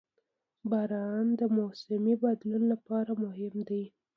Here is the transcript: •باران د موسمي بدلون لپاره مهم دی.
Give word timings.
•باران 0.71 1.25
د 1.39 1.41
موسمي 1.57 2.13
بدلون 2.23 2.63
لپاره 2.73 3.11
مهم 3.23 3.55
دی. 3.69 3.83